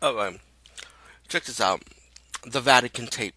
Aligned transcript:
Alright. 0.00 0.38
Check 1.26 1.44
this 1.44 1.60
out. 1.60 1.82
The 2.46 2.60
Vatican 2.60 3.08
tape. 3.08 3.34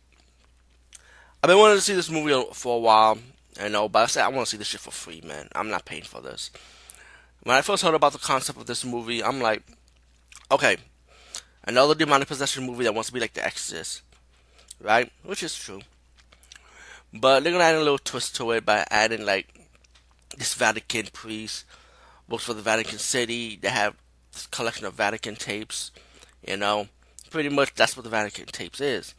I've 1.42 1.48
been 1.48 1.58
wanting 1.58 1.78
to 1.78 1.82
see 1.82 1.96
this 1.96 2.12
movie 2.12 2.40
for 2.54 2.78
a 2.78 2.80
while, 2.80 3.18
I 3.60 3.68
know, 3.68 3.90
but 3.90 4.04
I 4.04 4.06
said 4.06 4.24
I 4.24 4.28
want 4.28 4.46
to 4.46 4.52
see 4.52 4.58
this 4.58 4.68
shit 4.68 4.80
for 4.80 4.92
free, 4.92 5.22
man. 5.26 5.48
I'm 5.56 5.70
not 5.70 5.86
paying 5.86 6.04
for 6.04 6.22
this. 6.22 6.52
When 7.42 7.58
I 7.58 7.62
first 7.62 7.84
heard 7.84 7.96
about 7.96 8.14
the 8.14 8.20
concept 8.20 8.60
of 8.60 8.68
this 8.68 8.86
movie, 8.86 9.24
I'm 9.24 9.42
like, 9.42 9.64
okay, 10.52 10.78
another 11.64 11.96
demonic 11.96 12.28
possession 12.28 12.68
movie 12.68 12.84
that 12.84 12.94
wants 12.94 13.08
to 13.08 13.14
be 13.14 13.20
like 13.20 13.34
The 13.34 13.44
Exorcist, 13.44 14.04
right? 14.80 15.12
Which 15.24 15.42
is 15.42 15.56
true. 15.56 15.82
But 17.12 17.44
they're 17.44 17.52
gonna 17.52 17.64
add 17.64 17.76
a 17.76 17.80
little 17.80 17.98
twist 17.98 18.36
to 18.36 18.52
it 18.52 18.64
by 18.64 18.86
adding 18.92 19.26
like 19.26 19.48
this 20.38 20.54
Vatican 20.54 21.08
priest 21.12 21.66
works 22.30 22.44
for 22.44 22.54
the 22.54 22.62
Vatican 22.62 23.00
City. 23.00 23.58
They 23.60 23.70
have 23.70 23.96
this 24.32 24.46
collection 24.46 24.86
of 24.86 24.94
Vatican 24.94 25.36
tapes, 25.36 25.90
you 26.48 26.58
know. 26.58 26.88
Pretty 27.30 27.50
much 27.50 27.74
that's 27.74 27.96
what 27.96 28.04
the 28.04 28.10
Vatican 28.10 28.46
tapes 28.48 28.82
is. 28.82 29.16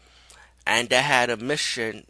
And 0.67 0.89
they 0.89 1.01
had 1.03 1.30
a 1.30 1.37
mission 1.37 2.07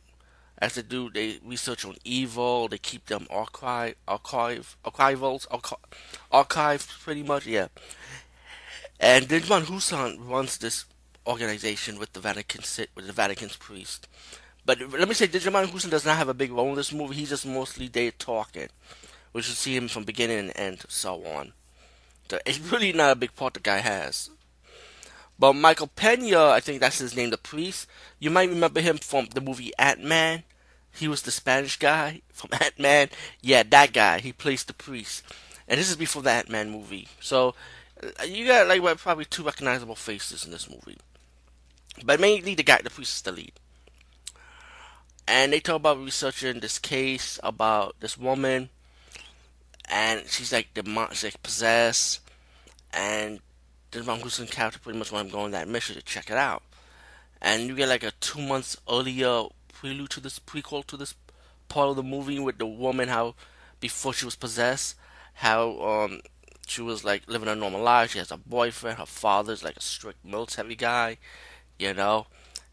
as 0.62 0.77
they 0.77 0.83
do 0.83 1.11
they 1.11 1.41
research 1.45 1.84
on 1.84 1.97
evil, 2.05 2.69
they 2.69 2.79
keep 2.79 3.07
them 3.07 3.27
archive 3.30 3.97
archive 4.06 4.77
archivals 4.84 5.47
archive, 5.51 5.79
archive 6.30 6.87
pretty 7.03 7.25
much, 7.25 7.47
yeah. 7.47 7.67
And 9.01 9.29
Djimon 9.29 9.65
Hounsou 9.65 10.17
runs 10.30 10.59
this 10.59 10.84
organization 11.27 11.98
with 11.98 12.12
the 12.12 12.20
Vatican 12.20 12.62
with 12.95 13.09
the 13.09 13.12
Vatican's 13.12 13.56
priest. 13.56 14.06
But 14.65 14.79
let 14.92 15.09
me 15.09 15.15
say, 15.15 15.27
Djimon 15.27 15.67
Hounsou 15.67 15.91
does 15.91 16.05
not 16.05 16.17
have 16.17 16.29
a 16.29 16.34
big 16.34 16.53
role 16.53 16.69
in 16.69 16.77
this 16.77 16.92
movie. 16.92 17.17
He's 17.17 17.31
just 17.31 17.45
mostly 17.45 17.89
there 17.89 18.12
talking. 18.12 18.69
We 19.33 19.42
should 19.42 19.56
see 19.56 19.75
him 19.77 19.89
from 19.89 20.05
beginning 20.05 20.39
and 20.39 20.53
end, 20.55 20.84
so 20.89 21.25
on. 21.25 21.53
So 22.31 22.39
it's 22.47 22.61
really 22.61 22.92
not 22.92 23.11
a 23.11 23.17
big 23.17 23.34
part 23.34 23.55
the 23.55 23.61
guy 23.61 23.79
has. 23.79 24.31
But 25.42 25.55
Michael 25.55 25.88
Pena, 25.88 26.50
I 26.50 26.61
think 26.61 26.80
that's 26.80 27.00
his 27.00 27.17
name, 27.17 27.30
the 27.30 27.36
priest. 27.36 27.89
You 28.20 28.30
might 28.30 28.48
remember 28.48 28.80
him 28.80 28.98
from 28.98 29.27
the 29.34 29.41
movie 29.41 29.72
Ant 29.77 30.00
Man. 30.05 30.44
He 30.94 31.08
was 31.08 31.22
the 31.22 31.33
Spanish 31.33 31.80
guy 31.80 32.22
from 32.33 32.50
Ant 32.61 32.78
Man. 32.78 33.08
Yeah, 33.41 33.64
that 33.64 33.92
guy. 33.92 34.20
He 34.20 34.33
plays 34.33 34.62
the 34.62 34.72
priest. 34.72 35.25
And 35.67 35.80
this 35.80 35.91
is 35.91 35.97
before 35.97 36.22
the 36.22 36.30
Ant 36.30 36.48
Man 36.48 36.70
movie. 36.70 37.08
So 37.19 37.56
uh, 38.00 38.22
you 38.22 38.47
got 38.47 38.69
like 38.69 38.98
probably 38.98 39.25
two 39.25 39.42
recognizable 39.42 39.97
faces 39.97 40.44
in 40.44 40.52
this 40.52 40.70
movie. 40.70 40.98
But 42.05 42.20
mainly 42.20 42.55
the 42.55 42.62
guy, 42.62 42.80
the 42.80 42.91
priest 42.91 43.17
is 43.17 43.22
the 43.22 43.33
lead 43.33 43.52
and 45.27 45.52
they 45.52 45.58
talk 45.58 45.74
about 45.74 45.98
researching 45.98 46.61
this 46.61 46.78
case 46.78 47.41
about 47.42 47.97
this 47.98 48.17
woman, 48.17 48.69
and 49.89 50.22
she's 50.28 50.52
like 50.52 50.69
she's 51.11 51.24
like 51.24 51.42
possessed, 51.42 52.20
and 52.92 53.41
the 53.93 54.03
Van 54.03 54.21
Housen 54.21 54.47
character 54.47 54.79
pretty 54.79 54.98
much 54.98 55.12
want 55.12 55.29
to 55.29 55.33
go 55.33 55.41
on 55.41 55.53
that 55.53 55.69
mission 55.69 55.97
to 55.97 56.03
check 56.03 56.31
it 56.31 56.37
out, 56.37 56.62
and 57.41 57.69
you 57.69 57.77
get 57.77 57.89
like 57.89 58.03
a 58.03 58.12
two 58.21 58.41
months 58.41 58.77
earlier 58.91 59.45
prelude 59.73 60.11
to 60.11 60.21
this 60.21 60.39
prequel 60.39 60.85
to 60.87 60.97
this 60.97 61.15
part 61.69 61.89
of 61.89 61.97
the 61.97 62.03
movie 62.03 62.39
with 62.39 62.59
the 62.59 62.67
woman 62.67 63.09
how 63.09 63.35
before 63.81 64.13
she 64.13 64.25
was 64.25 64.37
possessed, 64.37 64.97
how 65.35 65.81
um 65.81 66.20
she 66.67 66.83
was 66.83 67.05
like 67.05 67.23
living 67.29 67.48
a 67.48 67.55
normal 67.55 67.83
life. 67.83 68.13
She 68.13 68.19
has 68.19 68.31
a 68.31 68.37
boyfriend. 68.37 68.98
Her 68.98 69.07
father's 69.07 69.65
like 69.65 69.77
a 69.77 69.83
strict 69.83 70.25
military 70.25 70.75
guy, 70.75 71.19
you 71.79 71.95
know 71.95 72.27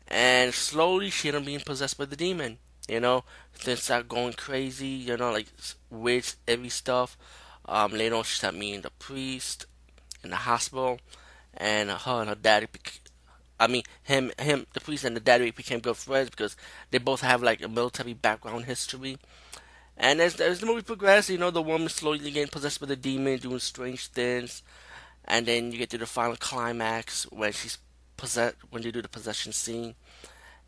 and 0.09 0.53
slowly 0.53 1.09
she 1.09 1.28
ended 1.28 1.44
up 1.44 1.45
being 1.45 1.59
possessed 1.59 1.97
by 1.97 2.06
the 2.06 2.16
demon. 2.16 2.58
You 2.88 3.00
know, 3.00 3.23
things 3.53 3.84
start 3.84 4.09
going 4.09 4.34
crazy. 4.34 4.88
You 4.88 5.17
know, 5.17 5.31
like 5.31 5.47
weird, 5.90 6.25
every 6.47 6.70
stuff. 6.70 7.17
Um, 7.66 7.92
later 7.92 8.16
on, 8.16 8.23
she 8.23 8.38
started 8.38 8.59
meeting 8.59 8.81
the 8.81 8.90
priest 8.90 9.66
in 10.23 10.30
the 10.30 10.36
hospital, 10.36 11.00
and 11.53 11.89
her 11.89 12.22
and 12.22 12.30
her 12.30 12.36
daddy. 12.36 12.67
I 13.59 13.67
mean, 13.67 13.84
him, 14.03 14.31
him, 14.39 14.66
the 14.73 14.80
priest 14.80 15.03
and 15.03 15.16
the 15.16 15.20
daddy 15.20 15.52
became 15.52 15.80
good 15.80 15.98
friends 15.98 16.30
because 16.30 16.56
they 16.92 16.98
both 16.98 17.22
have 17.22 17.44
like 17.44 17.62
a 17.62 17.68
military 17.68 18.13
background 18.13 18.66
history. 18.66 19.18
And 19.97 20.22
as, 20.22 20.40
as 20.40 20.62
the 20.62 20.66
movie 20.66 20.81
progresses, 20.81 21.31
you 21.31 21.38
know, 21.38 21.52
the 21.52 21.62
woman 21.62 21.90
slowly 21.90 22.31
getting 22.31 22.47
possessed 22.47 22.79
by 22.79 22.85
the 22.85 22.96
demon, 22.96 23.40
doing 23.40 23.59
strange 23.59 24.08
things. 24.08 24.63
And 25.25 25.46
then 25.46 25.74
you 25.74 25.78
get 25.78 25.90
to 25.90 25.97
the 25.97 26.06
final 26.06 26.38
climax 26.38 27.24
when 27.31 27.52
she's 27.52 27.78
possess 28.19 28.53
when 28.69 28.84
they 28.84 28.91
do 28.91 29.02
the 29.02 29.08
possession 29.08 29.52
scene, 29.53 29.96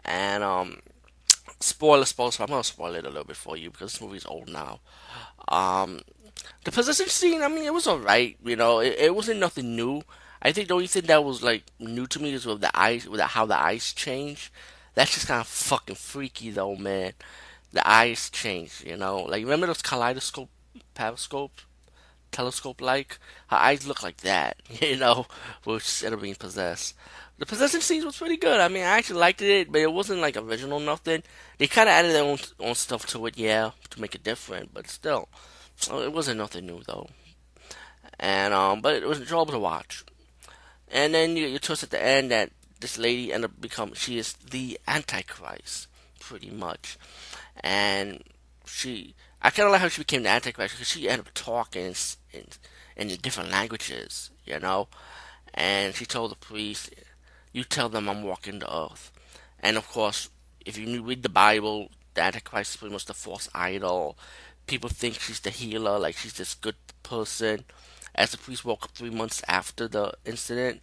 and 0.05 0.43
um, 0.43 0.79
spoiler, 1.59 2.05
spoiler. 2.05 2.31
I'm 2.39 2.47
gonna 2.47 2.63
spoil 2.63 2.95
it 2.95 3.05
a 3.05 3.09
little 3.09 3.25
bit 3.25 3.35
for 3.35 3.57
you 3.57 3.69
because 3.69 3.93
this 3.93 4.01
movie's 4.01 4.25
old 4.25 4.49
now. 4.49 4.79
Um, 5.47 6.01
the 6.63 6.71
possession 6.71 7.07
scene, 7.07 7.41
I 7.41 7.47
mean, 7.47 7.65
it 7.65 7.73
was 7.73 7.87
alright. 7.87 8.37
You 8.43 8.55
know, 8.55 8.79
it, 8.79 8.95
it 8.99 9.15
wasn't 9.15 9.39
nothing 9.39 9.75
new. 9.75 10.01
I 10.41 10.51
think 10.51 10.67
the 10.67 10.73
only 10.73 10.87
thing 10.87 11.03
that 11.03 11.23
was 11.23 11.43
like 11.43 11.63
new 11.79 12.07
to 12.07 12.21
me 12.21 12.33
is 12.33 12.45
with 12.45 12.61
the 12.61 12.77
eyes, 12.77 13.07
with 13.07 13.21
how 13.21 13.45
the 13.45 13.57
eyes 13.57 13.93
change. 13.93 14.51
That's 14.95 15.13
just 15.13 15.27
kind 15.27 15.41
of 15.41 15.47
fucking 15.47 15.95
freaky, 15.95 16.51
though, 16.51 16.75
man. 16.75 17.13
The 17.71 17.87
eyes 17.87 18.29
change, 18.29 18.83
you 18.85 18.97
know. 18.97 19.19
Like 19.19 19.43
remember 19.43 19.67
those 19.67 19.81
kaleidoscope, 19.81 20.49
periscope, 20.93 21.61
telescope 22.31 22.81
like? 22.81 23.19
Her 23.47 23.57
eyes 23.57 23.87
look 23.87 24.03
like 24.03 24.17
that, 24.17 24.57
you 24.69 24.97
know, 24.97 25.27
which 25.63 26.03
ended 26.03 26.17
up 26.17 26.23
being 26.23 26.35
possessed. 26.35 26.95
The 27.37 27.45
possession 27.45 27.81
scenes 27.81 28.05
was 28.05 28.17
pretty 28.17 28.37
good. 28.37 28.59
I 28.59 28.67
mean, 28.67 28.83
I 28.83 28.97
actually 28.97 29.19
liked 29.19 29.41
it, 29.41 29.71
but 29.71 29.81
it 29.81 29.91
wasn't 29.91 30.21
like 30.21 30.37
original 30.37 30.79
nothing. 30.79 31.23
They 31.57 31.67
kind 31.67 31.89
of 31.89 31.93
added 31.93 32.13
their 32.13 32.23
own 32.23 32.37
own 32.59 32.75
stuff 32.75 33.05
to 33.07 33.25
it, 33.25 33.37
yeah, 33.37 33.71
to 33.89 34.01
make 34.01 34.15
it 34.15 34.23
different, 34.23 34.73
but 34.73 34.87
still, 34.87 35.27
it 35.89 36.13
wasn't 36.13 36.37
nothing 36.37 36.65
new 36.65 36.81
though. 36.85 37.07
And 38.19 38.53
um, 38.53 38.81
but 38.81 38.95
it 38.95 39.07
was 39.07 39.19
enjoyable 39.19 39.53
to 39.53 39.59
watch. 39.59 40.03
And 40.89 41.13
then 41.13 41.37
you, 41.37 41.47
you 41.47 41.59
twist 41.59 41.83
at 41.83 41.89
the 41.89 42.03
end 42.03 42.31
that 42.31 42.51
this 42.79 42.97
lady 42.97 43.31
ended 43.31 43.51
up 43.51 43.61
become 43.61 43.93
she 43.93 44.17
is 44.17 44.33
the 44.33 44.79
Antichrist, 44.87 45.87
pretty 46.19 46.49
much, 46.49 46.97
and 47.61 48.23
she 48.65 49.15
I 49.41 49.49
kind 49.49 49.65
of 49.65 49.71
like 49.71 49.81
how 49.81 49.87
she 49.87 50.01
became 50.01 50.23
the 50.23 50.29
Antichrist 50.29 50.75
because 50.75 50.87
she 50.87 51.09
ended 51.09 51.27
up 51.27 51.33
talking 51.33 51.93
in, 52.33 52.43
in, 52.95 53.09
in 53.09 53.17
different 53.17 53.51
languages, 53.51 54.29
you 54.45 54.59
know, 54.59 54.87
and 55.53 55.95
she 55.95 56.05
told 56.05 56.31
the 56.31 56.35
priest 56.35 56.93
you 57.51 57.63
tell 57.63 57.89
them 57.89 58.07
I'm 58.07 58.23
walking 58.23 58.59
the 58.59 58.73
earth. 58.73 59.11
And 59.59 59.77
of 59.77 59.87
course, 59.89 60.29
if 60.65 60.77
you 60.77 61.01
read 61.03 61.23
the 61.23 61.29
Bible, 61.29 61.89
the 62.13 62.21
Antichrist 62.21 62.71
is 62.71 62.77
pretty 62.77 62.93
much 62.93 63.05
the 63.05 63.13
false 63.13 63.49
idol. 63.53 64.17
People 64.71 64.89
think 64.89 65.19
she's 65.19 65.41
the 65.41 65.49
healer, 65.49 65.99
like 65.99 66.15
she's 66.15 66.31
this 66.31 66.53
good 66.53 66.77
person. 67.03 67.65
As 68.15 68.31
the 68.31 68.37
priest 68.37 68.63
woke 68.63 68.85
up 68.85 68.91
three 68.91 69.09
months 69.09 69.43
after 69.45 69.85
the 69.85 70.13
incident, 70.23 70.81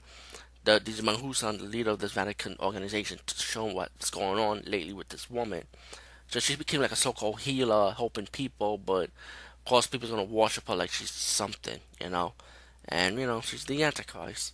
the 0.65 0.79
Djimon 0.79 1.17
Hounsou, 1.17 1.57
the 1.57 1.65
leader 1.65 1.93
of 1.93 1.99
this 1.99 2.13
Vatican 2.13 2.55
organization, 2.61 3.19
to 3.25 3.35
show 3.35 3.65
what's 3.65 4.11
going 4.11 4.39
on 4.39 4.61
lately 4.67 4.93
with 4.93 5.09
this 5.09 5.31
woman. 5.31 5.63
So 6.27 6.39
she 6.39 6.55
became 6.55 6.83
like 6.83 6.93
a 6.93 6.97
so-called 6.97 7.41
healer, 7.41 7.95
helping 7.97 8.27
people, 8.27 8.77
but 8.77 9.05
of 9.05 9.65
course 9.65 9.87
people's 9.87 10.11
gonna 10.11 10.23
worship 10.23 10.69
her 10.69 10.77
like 10.77 10.91
she's 10.91 11.11
something, 11.11 11.79
you 11.99 12.11
know. 12.11 12.35
And 12.87 13.19
you 13.19 13.25
know, 13.25 13.41
she's 13.41 13.65
the 13.65 13.83
Antichrist. 13.83 14.53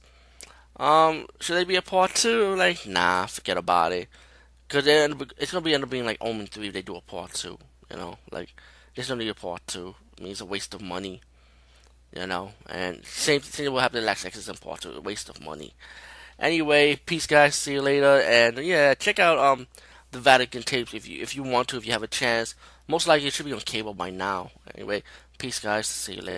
Um, 0.77 1.27
should 1.41 1.57
they 1.57 1.65
be 1.65 1.75
a 1.75 1.83
part 1.83 2.15
two? 2.15 2.55
Like, 2.55 2.87
nah, 2.87 3.27
forget 3.27 3.57
about 3.57 3.91
it. 3.91 4.07
Cause 4.69 4.87
it's 4.87 5.51
gonna 5.51 5.65
be 5.65 5.75
end 5.75 5.83
up 5.83 5.91
being 5.91 6.07
like 6.07 6.19
Omen 6.21 6.47
three 6.47 6.69
if 6.69 6.73
they 6.73 6.83
do 6.83 6.95
a 6.95 7.01
part 7.01 7.33
two. 7.33 7.59
You 7.91 7.97
know, 7.97 8.19
like 8.31 8.55
there's 8.95 9.09
gonna 9.09 9.19
be 9.19 9.29
a 9.29 9.35
part 9.35 9.67
two. 9.67 9.95
I 10.19 10.23
mean, 10.23 10.33
it's 10.33 10.41
a 10.41 10.47
waste 10.47 10.75
of 10.75 10.81
money. 10.83 11.21
You 12.17 12.27
know, 12.29 12.53
and 12.69 13.05
same 13.05 13.41
thing 13.41 13.73
will 13.73 13.81
happen 13.81 14.01
to 14.01 14.07
Last 14.07 14.25
Exorcism 14.25 14.57
part 14.57 14.83
two. 14.83 14.93
A 14.93 15.01
waste 15.01 15.29
of 15.29 15.41
money. 15.41 15.75
Anyway, 16.39 16.97
peace, 16.97 17.27
guys. 17.27 17.57
See 17.57 17.75
you 17.75 17.83
later. 17.83 18.21
And 18.21 18.59
yeah, 18.59 18.95
check 18.95 19.19
out 19.19 19.39
um 19.39 19.67
the 20.13 20.21
Vatican 20.21 20.63
tapes 20.63 20.95
if 20.95 21.09
you 21.09 21.23
if 21.23 21.35
you 21.35 21.43
want 21.43 21.69
to 21.69 21.77
if 21.77 21.87
you 21.87 21.93
have 21.93 22.03
a 22.03 22.09
chance. 22.09 22.55
Most 22.87 23.09
likely 23.09 23.29
it 23.29 23.33
should 23.33 23.47
be 23.47 23.53
on 23.53 23.61
cable 23.61 23.95
by 23.95 24.11
now. 24.11 24.51
Anyway, 24.75 25.03
peace, 25.39 25.59
guys. 25.59 25.87
See 25.87 26.15
you 26.15 26.23
later. 26.23 26.33